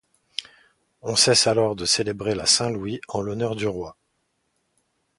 [1.03, 3.95] On cesse alors de célébrer la Saint-Louis en l'honneur du roi.